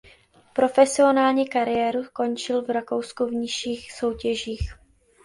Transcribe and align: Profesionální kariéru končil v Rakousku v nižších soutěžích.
Profesionální 0.53 1.47
kariéru 1.49 2.03
končil 2.13 2.61
v 2.65 2.69
Rakousku 2.69 3.25
v 3.25 3.31
nižších 3.31 3.91
soutěžích. 3.91 4.73